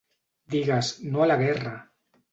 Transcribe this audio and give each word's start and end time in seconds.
Digues 0.53 0.89
No 1.11 1.23
A 1.27 1.31
la 1.33 1.39
Guerra! 1.45 1.79